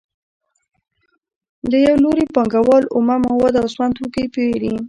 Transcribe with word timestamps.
له 1.71 1.77
یو 1.85 1.95
لوري 2.03 2.25
پانګوال 2.35 2.83
اومه 2.95 3.15
مواد 3.25 3.53
او 3.61 3.67
سون 3.75 3.89
توکي 3.97 4.25
پېري 4.33 4.73